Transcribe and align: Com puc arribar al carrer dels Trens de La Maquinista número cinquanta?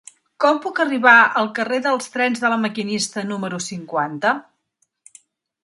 Com 0.43 0.55
puc 0.61 0.79
arribar 0.83 1.13
al 1.41 1.49
carrer 1.59 1.79
dels 1.87 2.09
Trens 2.15 2.41
de 2.45 2.51
La 2.55 2.59
Maquinista 2.63 3.25
número 3.33 3.63
cinquanta? 3.69 4.35